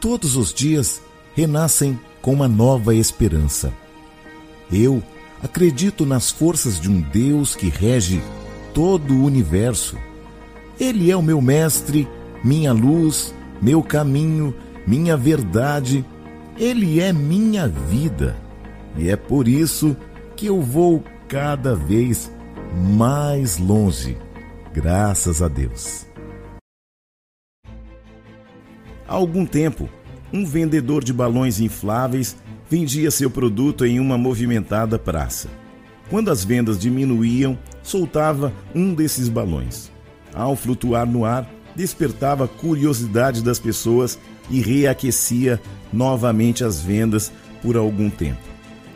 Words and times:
Todos 0.00 0.36
os 0.36 0.52
dias 0.54 1.02
renascem 1.34 1.98
com 2.22 2.32
uma 2.32 2.46
nova 2.46 2.94
esperança. 2.94 3.72
Eu 4.72 5.02
acredito 5.42 6.06
nas 6.06 6.30
forças 6.30 6.78
de 6.78 6.88
um 6.88 7.00
Deus 7.00 7.56
que 7.56 7.68
rege 7.68 8.22
todo 8.72 9.14
o 9.14 9.24
universo. 9.24 9.96
Ele 10.78 11.10
é 11.10 11.16
o 11.16 11.22
meu 11.22 11.40
mestre, 11.40 12.06
minha 12.44 12.72
luz, 12.72 13.34
meu 13.60 13.82
caminho, 13.82 14.54
minha 14.86 15.16
verdade. 15.16 16.04
Ele 16.56 17.00
é 17.00 17.12
minha 17.12 17.66
vida. 17.66 18.36
E 18.96 19.08
é 19.08 19.16
por 19.16 19.48
isso 19.48 19.96
que 20.36 20.46
eu 20.46 20.62
vou 20.62 21.02
cada 21.26 21.74
vez 21.74 22.30
mais 22.94 23.58
longe, 23.58 24.16
graças 24.72 25.42
a 25.42 25.48
Deus. 25.48 26.06
Há 29.08 29.14
algum 29.14 29.46
tempo, 29.46 29.88
um 30.30 30.44
vendedor 30.44 31.02
de 31.02 31.14
balões 31.14 31.60
infláveis 31.60 32.36
vendia 32.68 33.10
seu 33.10 33.30
produto 33.30 33.86
em 33.86 33.98
uma 33.98 34.18
movimentada 34.18 34.98
praça. 34.98 35.48
Quando 36.10 36.30
as 36.30 36.44
vendas 36.44 36.78
diminuíam, 36.78 37.58
soltava 37.82 38.52
um 38.74 38.92
desses 38.92 39.30
balões. 39.30 39.90
Ao 40.34 40.54
flutuar 40.54 41.06
no 41.06 41.24
ar, 41.24 41.48
despertava 41.74 42.44
a 42.44 42.48
curiosidade 42.48 43.42
das 43.42 43.58
pessoas 43.58 44.18
e 44.50 44.60
reaquecia 44.60 45.58
novamente 45.90 46.62
as 46.62 46.80
vendas 46.80 47.32
por 47.62 47.76
algum 47.78 48.10
tempo. 48.10 48.40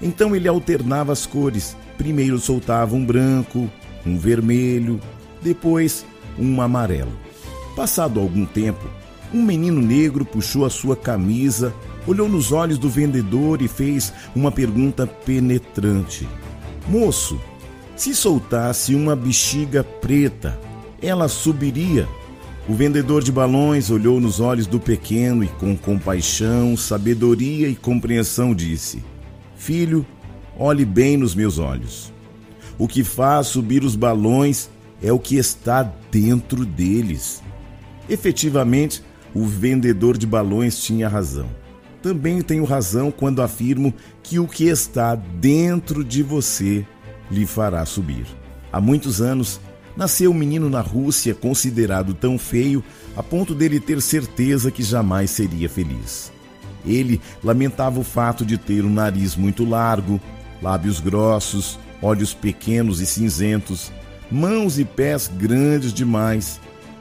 Então 0.00 0.36
ele 0.36 0.46
alternava 0.46 1.12
as 1.12 1.26
cores. 1.26 1.76
Primeiro 1.98 2.38
soltava 2.38 2.94
um 2.94 3.04
branco, 3.04 3.68
um 4.04 4.16
vermelho, 4.18 5.00
depois 5.42 6.06
um 6.38 6.60
amarelo. 6.60 7.12
Passado 7.74 8.20
algum 8.20 8.44
tempo, 8.44 8.88
um 9.36 9.42
menino 9.42 9.82
negro 9.82 10.24
puxou 10.24 10.64
a 10.64 10.70
sua 10.70 10.96
camisa, 10.96 11.74
olhou 12.06 12.26
nos 12.26 12.52
olhos 12.52 12.78
do 12.78 12.88
vendedor 12.88 13.60
e 13.60 13.68
fez 13.68 14.12
uma 14.34 14.50
pergunta 14.50 15.06
penetrante: 15.06 16.26
Moço, 16.88 17.38
se 17.94 18.14
soltasse 18.14 18.94
uma 18.94 19.14
bexiga 19.14 19.84
preta, 19.84 20.58
ela 21.02 21.28
subiria? 21.28 22.08
O 22.66 22.74
vendedor 22.74 23.22
de 23.22 23.30
balões 23.30 23.90
olhou 23.90 24.20
nos 24.20 24.40
olhos 24.40 24.66
do 24.66 24.80
pequeno 24.80 25.44
e, 25.44 25.48
com 25.48 25.76
compaixão, 25.76 26.76
sabedoria 26.76 27.68
e 27.68 27.76
compreensão, 27.76 28.54
disse: 28.54 29.04
Filho, 29.54 30.04
olhe 30.58 30.84
bem 30.84 31.16
nos 31.16 31.34
meus 31.34 31.58
olhos. 31.58 32.12
O 32.78 32.88
que 32.88 33.04
faz 33.04 33.48
subir 33.48 33.84
os 33.84 33.94
balões 33.94 34.70
é 35.02 35.12
o 35.12 35.18
que 35.18 35.36
está 35.36 35.82
dentro 36.10 36.64
deles. 36.64 37.42
Efetivamente, 38.08 39.02
o 39.36 39.44
vendedor 39.44 40.16
de 40.16 40.26
balões 40.26 40.78
tinha 40.78 41.10
razão. 41.10 41.46
Também 42.02 42.40
tenho 42.40 42.64
razão 42.64 43.10
quando 43.10 43.42
afirmo 43.42 43.92
que 44.22 44.38
o 44.38 44.48
que 44.48 44.64
está 44.64 45.14
dentro 45.14 46.02
de 46.02 46.22
você 46.22 46.86
lhe 47.30 47.44
fará 47.44 47.84
subir. 47.84 48.24
Há 48.72 48.80
muitos 48.80 49.20
anos, 49.20 49.60
nasceu 49.94 50.30
um 50.30 50.34
menino 50.34 50.70
na 50.70 50.80
Rússia 50.80 51.34
considerado 51.34 52.14
tão 52.14 52.38
feio 52.38 52.82
a 53.14 53.22
ponto 53.22 53.54
dele 53.54 53.78
ter 53.78 54.00
certeza 54.00 54.70
que 54.70 54.82
jamais 54.82 55.30
seria 55.32 55.68
feliz. 55.68 56.32
Ele 56.86 57.20
lamentava 57.44 58.00
o 58.00 58.04
fato 58.04 58.42
de 58.42 58.56
ter 58.56 58.86
um 58.86 58.92
nariz 58.92 59.36
muito 59.36 59.68
largo, 59.68 60.18
lábios 60.62 60.98
grossos, 60.98 61.78
olhos 62.00 62.32
pequenos 62.32 63.02
e 63.02 63.06
cinzentos, 63.06 63.92
mãos 64.30 64.78
e 64.78 64.84
pés 64.84 65.30
grandes 65.36 65.92
demais 65.92 66.58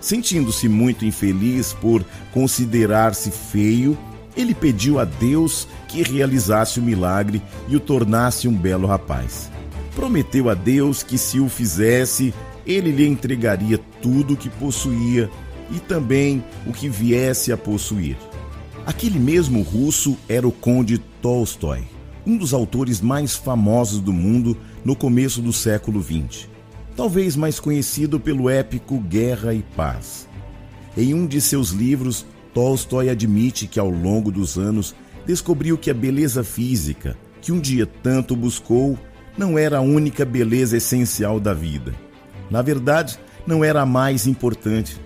Sentindo-se 0.00 0.68
muito 0.68 1.04
infeliz 1.04 1.72
por 1.72 2.04
considerar-se 2.32 3.30
feio, 3.30 3.96
ele 4.36 4.54
pediu 4.54 4.98
a 4.98 5.04
Deus 5.04 5.66
que 5.88 6.02
realizasse 6.02 6.78
o 6.78 6.82
milagre 6.82 7.42
e 7.68 7.76
o 7.76 7.80
tornasse 7.80 8.46
um 8.46 8.54
belo 8.54 8.86
rapaz. 8.86 9.50
Prometeu 9.94 10.50
a 10.50 10.54
Deus 10.54 11.02
que, 11.02 11.16
se 11.16 11.40
o 11.40 11.48
fizesse, 11.48 12.34
ele 12.66 12.90
lhe 12.90 13.06
entregaria 13.06 13.78
tudo 14.02 14.34
o 14.34 14.36
que 14.36 14.50
possuía 14.50 15.30
e 15.70 15.80
também 15.80 16.44
o 16.66 16.72
que 16.72 16.88
viesse 16.88 17.50
a 17.50 17.56
possuir. 17.56 18.16
Aquele 18.84 19.18
mesmo 19.18 19.62
russo 19.62 20.16
era 20.28 20.46
o 20.46 20.52
Conde 20.52 20.98
Tolstói, 21.22 21.84
um 22.26 22.36
dos 22.36 22.52
autores 22.52 23.00
mais 23.00 23.34
famosos 23.34 24.00
do 24.00 24.12
mundo 24.12 24.56
no 24.84 24.94
começo 24.94 25.40
do 25.40 25.52
século 25.52 26.02
XX 26.02 26.55
talvez 26.96 27.36
mais 27.36 27.60
conhecido 27.60 28.18
pelo 28.18 28.48
épico 28.48 28.98
Guerra 28.98 29.52
e 29.52 29.62
Paz. 29.62 30.26
Em 30.96 31.12
um 31.12 31.26
de 31.26 31.40
seus 31.40 31.70
livros, 31.70 32.24
Tolstói 32.54 33.10
admite 33.10 33.66
que 33.66 33.78
ao 33.78 33.90
longo 33.90 34.32
dos 34.32 34.56
anos 34.56 34.94
descobriu 35.26 35.76
que 35.76 35.90
a 35.90 35.94
beleza 35.94 36.42
física, 36.42 37.16
que 37.42 37.52
um 37.52 37.60
dia 37.60 37.86
tanto 37.86 38.34
buscou, 38.34 38.98
não 39.36 39.58
era 39.58 39.78
a 39.78 39.82
única 39.82 40.24
beleza 40.24 40.78
essencial 40.78 41.38
da 41.38 41.52
vida. 41.52 41.94
Na 42.50 42.62
verdade, 42.62 43.18
não 43.46 43.62
era 43.62 43.82
a 43.82 43.86
mais 43.86 44.26
importante. 44.26 44.98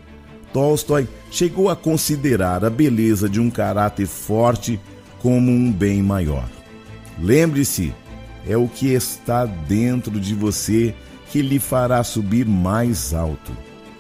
Tolstói 0.53 1.09
chegou 1.31 1.69
a 1.69 1.75
considerar 1.75 2.65
a 2.65 2.71
beleza 2.71 3.29
de 3.29 3.41
um 3.41 3.51
caráter 3.51 4.07
forte 4.07 4.79
como 5.19 5.51
um 5.51 5.73
bem 5.73 6.03
maior. 6.03 6.49
Lembre-se, 7.19 7.93
é 8.49 8.57
o 8.57 8.69
que 8.69 8.93
está 8.93 9.45
dentro 9.45 10.21
de 10.21 10.35
você 10.35 10.95
que 11.31 11.41
lhe 11.43 11.59
fará 11.59 12.03
subir 12.03 12.47
mais 12.47 13.15
alto. 13.15 13.57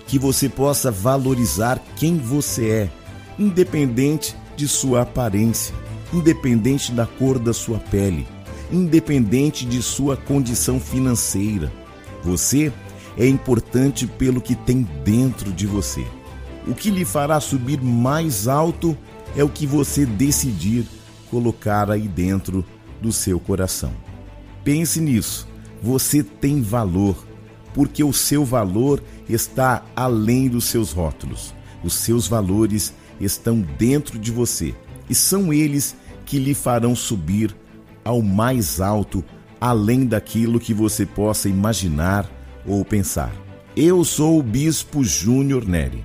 Que 0.06 0.18
você 0.18 0.48
possa 0.48 0.90
valorizar 0.90 1.80
quem 1.96 2.18
você 2.18 2.68
é, 2.70 2.90
independente 3.38 4.36
de 4.56 4.66
sua 4.66 5.02
aparência, 5.02 5.74
independente 6.12 6.92
da 6.92 7.06
cor 7.06 7.38
da 7.38 7.54
sua 7.54 7.78
pele, 7.78 8.26
independente 8.72 9.64
de 9.64 9.80
sua 9.80 10.16
condição 10.16 10.80
financeira. 10.80 11.72
Você 12.24 12.72
é 13.16 13.26
importante 13.26 14.06
pelo 14.06 14.40
que 14.40 14.56
tem 14.56 14.82
dentro 15.04 15.52
de 15.52 15.66
você. 15.66 16.04
O 16.66 16.74
que 16.74 16.90
lhe 16.90 17.04
fará 17.04 17.40
subir 17.40 17.80
mais 17.80 18.48
alto 18.48 18.96
é 19.36 19.44
o 19.44 19.48
que 19.48 19.66
você 19.66 20.04
decidir 20.04 20.84
colocar 21.30 21.90
aí 21.90 22.08
dentro 22.08 22.64
do 23.00 23.12
seu 23.12 23.38
coração. 23.38 23.92
Pense 24.64 25.00
nisso 25.00 25.49
você 25.82 26.22
tem 26.22 26.60
valor, 26.60 27.26
porque 27.72 28.02
o 28.04 28.12
seu 28.12 28.44
valor 28.44 29.02
está 29.28 29.84
além 29.94 30.48
dos 30.48 30.64
seus 30.64 30.92
rótulos. 30.92 31.54
Os 31.82 31.94
seus 31.94 32.26
valores 32.28 32.92
estão 33.20 33.60
dentro 33.78 34.18
de 34.18 34.30
você 34.30 34.74
e 35.08 35.14
são 35.14 35.52
eles 35.52 35.96
que 36.26 36.38
lhe 36.38 36.54
farão 36.54 36.94
subir 36.94 37.56
ao 38.04 38.22
mais 38.22 38.80
alto, 38.80 39.24
além 39.60 40.06
daquilo 40.06 40.60
que 40.60 40.74
você 40.74 41.04
possa 41.04 41.48
imaginar 41.48 42.30
ou 42.66 42.84
pensar. 42.84 43.32
Eu 43.76 44.04
sou 44.04 44.38
o 44.38 44.42
Bispo 44.42 45.02
Júnior 45.02 45.66
Neri 45.66 46.04